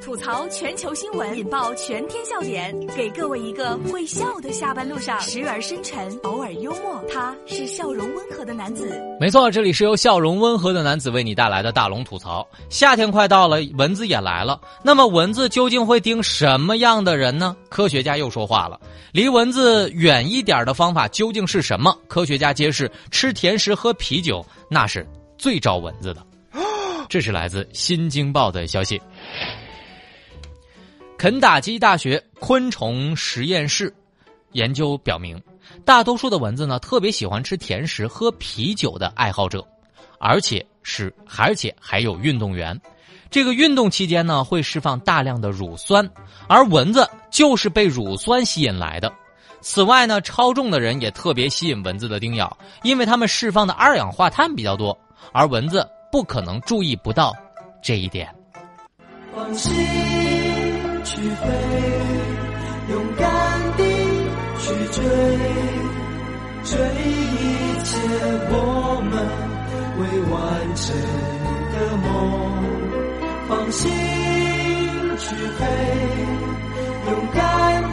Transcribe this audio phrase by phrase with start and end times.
[0.00, 7.02] 吐槽全球新闻，引爆全天笑点，给各位一个会笑的下班路上，时而深沉，偶尔幽默。
[7.12, 8.98] 他是笑容温和的男子。
[9.20, 12.46] 没错，这里是由笑容温和的男子为你带来的大龙吐槽。
[12.70, 14.58] 夏天快到了，蚊子也来了。
[14.82, 17.54] 那么蚊子究竟会叮什么样的人呢？
[17.68, 18.80] 科学家又说话了。
[19.12, 21.94] 离蚊子远一点的方法究竟是什么？
[22.08, 25.06] 科学家揭示：吃甜食、喝啤酒，那是
[25.36, 26.24] 最招蚊子的。
[27.08, 29.00] 这是来自《新京报》的消息。
[31.24, 33.90] 肯塔基大学昆虫实验室
[34.52, 35.42] 研究表明，
[35.82, 39.66] 大多数的蚊子呢特别喜欢吃甜食、喝啤酒的爱好者，
[40.18, 42.78] 而且是而且还有运动员。
[43.30, 46.06] 这个运动期间呢会释放大量的乳酸，
[46.46, 49.10] 而蚊子就是被乳酸吸引来的。
[49.62, 54.94] 此外呢，超重的人也特别吸引蚊子的叮咬，因为他们释放的二氧化碳比较多，
[55.32, 57.34] 而蚊子不可能注意不到
[57.82, 58.28] 这一点。
[61.24, 61.46] 去飞，
[62.90, 63.26] 勇敢
[63.78, 63.82] 地
[64.58, 65.02] 去追，
[66.64, 67.88] 追一切
[68.50, 68.54] 我
[69.10, 69.10] 们
[69.96, 70.36] 未完
[70.76, 70.84] 成
[71.72, 72.06] 的梦。
[73.48, 73.90] 放心
[75.16, 75.64] 去飞，
[77.08, 77.42] 勇敢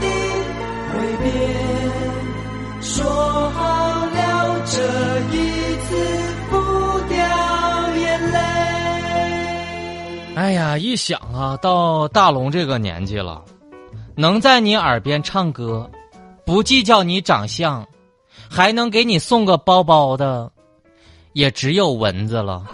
[0.01, 0.03] 地
[0.91, 1.31] 挥别，
[2.81, 2.99] 说
[10.33, 13.43] 哎呀，一想啊，到大龙这个年纪了，
[14.15, 15.91] 能在你耳边唱歌，
[16.45, 17.85] 不计较你长相，
[18.49, 20.49] 还能给你送个包包的，
[21.33, 22.63] 也只有蚊子了。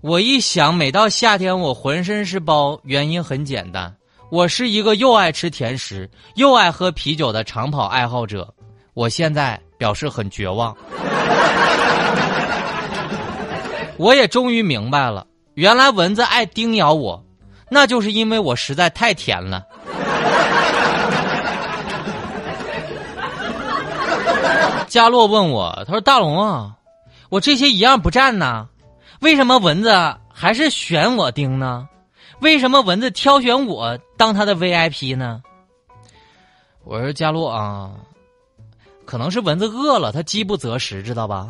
[0.00, 3.94] 我一想，每到夏天我浑身是包，原因很简单，
[4.30, 8.54] 我是一个又爱吃甜食又爱喝啤酒的长跑爱好者。
[9.00, 10.76] 我现在表示很绝望。
[13.96, 17.24] 我也终于明白了，原来蚊子爱叮咬我，
[17.70, 19.64] 那就是因为我实在太甜了。
[24.86, 26.76] 佳洛问我，他说：“大龙啊，
[27.30, 28.68] 我这些一样不占呢，
[29.22, 31.88] 为什么蚊子还是选我叮呢？
[32.40, 35.40] 为什么蚊子挑选我当他的 VIP 呢？”
[36.84, 37.92] 我说：“佳洛啊。”
[39.10, 41.48] 可能是蚊子饿了，它饥不择食，知道吧？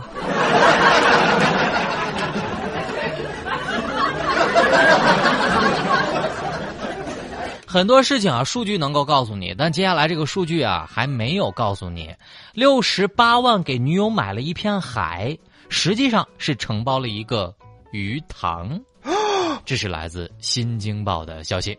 [7.67, 12.11] 很多事情啊，数据能够告诉你，但接下来这个数据啊，还没有告诉你。
[12.55, 15.37] 六十八万给女友买了一片海，
[15.69, 17.55] 实际上是承包了一个
[17.93, 18.81] 鱼塘。
[19.67, 21.79] 这是来自《新京报》的消息。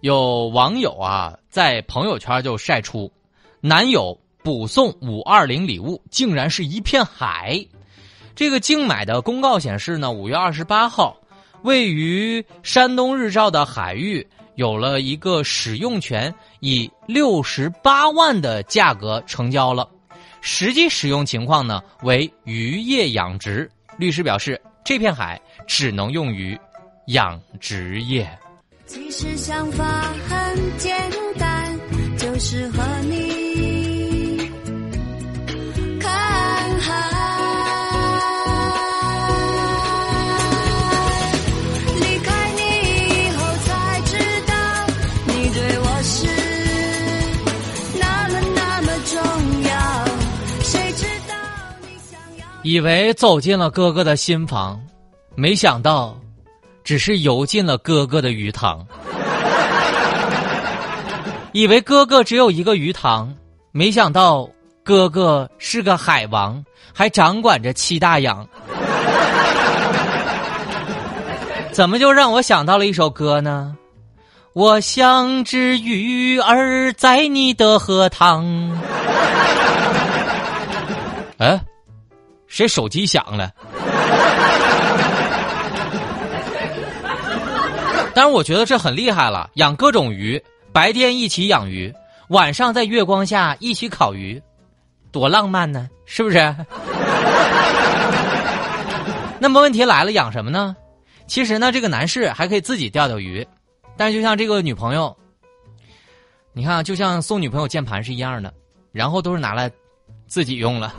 [0.00, 3.10] 有网友啊，在朋友圈就晒出
[3.62, 4.14] 男友。
[4.46, 7.66] 补送五二零礼物，竟然是一片海。
[8.36, 11.16] 这个竞买的公告显示呢，五月二十八号，
[11.62, 14.24] 位于山东日照的海域
[14.54, 19.88] 有了一个使用权，以六十八万的价格成交了。
[20.40, 23.68] 实际使用情况呢为渔业养殖。
[23.98, 26.56] 律师表示，这片海只能用于
[27.06, 28.30] 养殖业。
[28.86, 29.84] 其实想法
[30.28, 30.96] 很简
[31.36, 31.76] 单，
[32.16, 32.80] 就是和
[33.10, 33.45] 你。
[52.66, 54.84] 以为走进了哥哥的新房，
[55.36, 56.18] 没想到，
[56.82, 58.84] 只是游进了哥哥的鱼塘。
[61.54, 63.32] 以为哥哥只有一个鱼塘，
[63.70, 64.50] 没想到
[64.82, 66.60] 哥哥是个海王，
[66.92, 68.44] 还掌管着七大洋。
[71.70, 73.76] 怎么就让我想到了一首歌呢？
[74.54, 78.44] 我像只鱼儿在你的荷塘。
[81.38, 81.60] 哎。
[82.56, 83.52] 谁手机响了？
[88.14, 90.42] 但是我觉得这很厉害了，养各种鱼，
[90.72, 91.92] 白天一起养鱼，
[92.28, 94.42] 晚上在月光下一起烤鱼，
[95.12, 96.38] 多浪漫呢，是不是？
[99.38, 100.74] 那么问题来了，养什么呢？
[101.26, 103.46] 其实呢，这个男士还可以自己钓钓鱼，
[103.98, 105.14] 但是就像这个女朋友，
[106.54, 108.50] 你看，就像送女朋友键盘是一样的，
[108.92, 109.70] 然后都是拿来
[110.26, 110.94] 自己用了。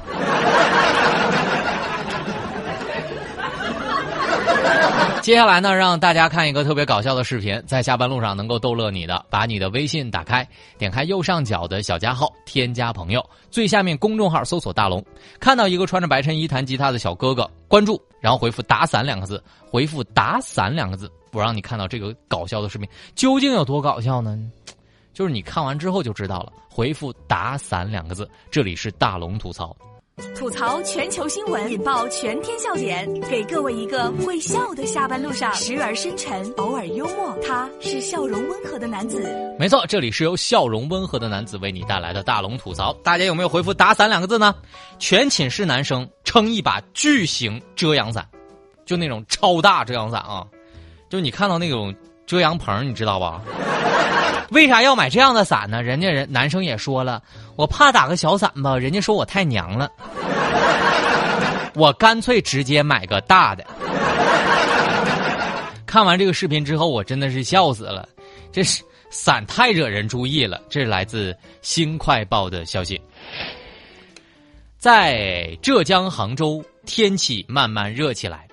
[5.28, 10.48] 接下来呢，让大家看一个特别搞笑的视频，在下班路上能够逗乐你的，把你的微信打开，
[10.78, 13.22] 点开右上角的小加号，添加朋友，
[13.52, 15.06] 最下面公众号搜索大龙，
[15.38, 24.40] 看到一个穿着白衬衣弹吉他的小哥哥，关注，然后回复“打伞”两个字，回复“打伞”两个字，我让你看到这个搞笑的视频究竟有多搞笑呢？
[25.14, 26.54] 就是你看完之后就知道了。
[26.70, 29.76] 回复“打伞”两个字，这里是大龙吐槽。
[30.36, 37.38] 吐槽全球新闻，引爆全天笑点，给各位一个会笑的下班路上，时而深沉，偶尔幽默。
[37.46, 39.24] 他是笑容温和的男子。
[39.60, 42.92] 没错，这里是由笑容温和的男子为你带来的大龙吐槽。
[43.04, 44.56] 大家有没有回复“打伞”两个字呢？
[44.98, 48.28] 全寝室男生撑一把巨型遮阳伞，
[48.88, 50.44] 就那种超大遮阳伞啊！
[51.12, 51.94] 就你看到那种
[52.26, 53.40] 遮阳棚，你知道吧？
[54.52, 55.84] 为啥要买这样的伞呢？
[55.84, 57.22] 人家人男生也说了，
[57.56, 59.90] 我怕打个小伞吧，人家说我太娘了，
[61.76, 63.66] 我干脆直接买个大的。
[65.86, 68.08] 看完这个视频之后，我真的是笑死了，
[68.52, 70.62] 这是伞太惹人注意了。
[70.70, 73.02] 这是来自《新快报》的消息，
[74.78, 78.47] 在浙江杭州，天气慢慢热起来。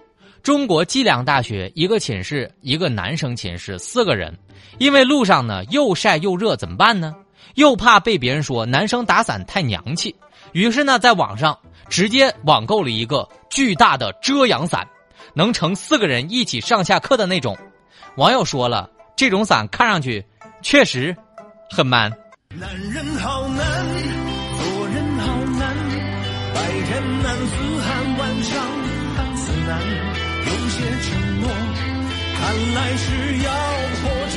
[0.44, 4.38] 中国计量大学一个寝室，一个男生寝室，四个人。
[4.76, 7.14] 因为路上呢又晒又热，怎么办呢？
[7.54, 10.14] 又怕被别人说男生打伞太娘气，
[10.52, 11.58] 于是呢在网上
[11.88, 14.86] 直接网购了一个巨大的遮阳伞，
[15.32, 17.56] 能盛四个人一起上下课的那种。
[18.16, 20.22] 网友说了，这种伞看上去
[20.60, 21.16] 确实
[21.70, 22.12] 很 man。
[22.50, 23.86] 男人好难，
[24.58, 25.74] 做人好难，
[26.52, 28.62] 白天难似寒，晚上
[29.36, 29.80] 似难，
[30.46, 31.48] 有些承诺
[32.38, 33.06] 看来是
[33.38, 33.50] 要
[34.00, 34.36] 破产。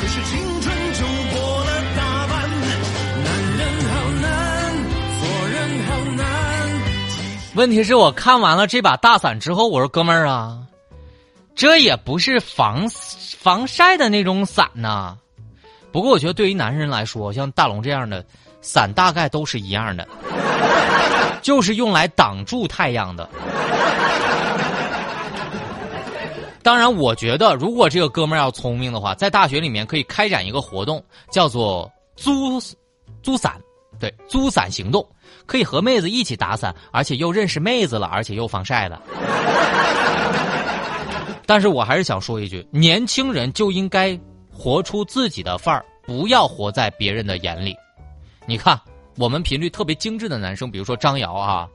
[0.00, 0.30] 可是青
[0.60, 1.00] 春就
[1.34, 2.34] 过了大半，
[3.24, 3.28] 男
[3.58, 4.30] 人好难，
[5.20, 5.56] 做人
[5.86, 6.22] 好难。
[7.54, 10.58] 问题是我看完了这把大伞之后，我说哥们儿啊，
[11.54, 12.88] 这也不是防
[13.38, 15.16] 防晒的那种伞呐。
[15.92, 18.24] 不过我觉得对于男人来说，像大龙这样的
[18.62, 20.08] 伞大概都是一样的，
[21.42, 23.28] 就是用来挡住太阳的。
[26.62, 32.60] 当然，我觉得如果这个哥们儿要聪明的话，在大学里面可以开展一个活动，叫做租
[33.22, 33.60] 租伞，
[33.98, 35.04] 对，租伞行动，
[35.44, 39.02] 可以和妹子一起打伞，而且又认识妹子了，而且又防晒了。
[41.44, 44.18] 但是我还是想说一句，年轻人就应该
[44.52, 47.76] 活出自己的范儿，不要活在别人的眼里。
[48.46, 48.80] 你看，
[49.16, 51.68] 我们频率特别精致的男生，比如说张瑶啊，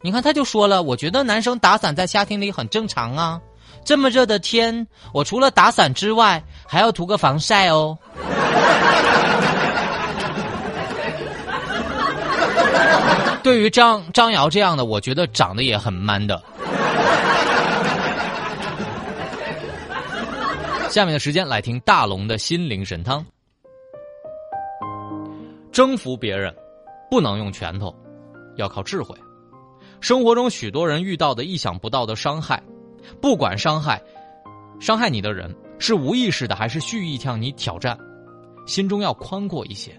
[0.00, 3.40] 你看他就说了，我觉得男生打伞在夏天里很正常啊。
[3.84, 7.98] 这么热的天，我除了打伞之外，还要涂个防晒哦。
[13.42, 16.40] 对于张张瑶这样的，我觉得长得也很 man 的。
[20.88, 23.24] 下面的时间来听大龙的心灵神汤。
[25.72, 26.54] 征服别人，
[27.10, 27.92] 不能用拳头，
[28.56, 29.16] 要靠智慧。
[30.00, 32.62] 生活中许多人遇到的意想不到的伤害。
[33.20, 34.02] 不管伤害，
[34.80, 37.98] 伤害你的人是无意识的还是蓄意向你挑战，
[38.66, 39.92] 心中要宽阔一些，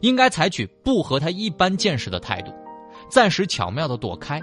[0.00, 2.52] 应该采取不和他一般见识的态度，
[3.08, 4.40] 暂时巧妙的躲开，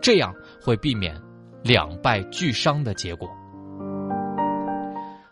[0.00, 1.20] 这样会避免
[1.62, 3.28] 两败俱伤的结果。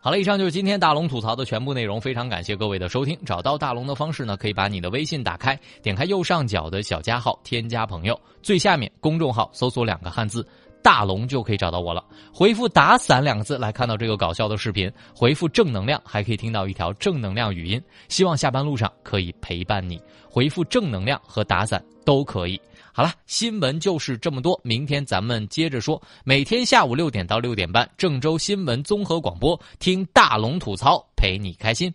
[0.03, 3.19] 好了，以上就是今天大龙吐槽的全部内容，非常感谢各位的收听。
[3.27, 10.43] 找到大龙的方式呢，可以把你的微信打开，点开右上角的小加号，添加朋友，最下面公众号搜索两个汉字。
[10.82, 12.05] 大龙就可以找到我了。
[12.32, 14.91] 回复“打伞”两个字来看到这个搞笑的视频。
[15.15, 17.82] 回复“正能量”还可以听到一条正能量语音。
[18.08, 20.01] 希望下班路上可以陪伴你。
[20.29, 22.60] 回复“正能量”和“打伞”都可以。
[22.93, 24.58] 好了，新闻就是这么多。
[24.65, 26.01] 明天咱们接着说。
[26.25, 31.93] 每天下午六点到六点半，郑州新闻综合广播，听大龙吐槽，陪你开心。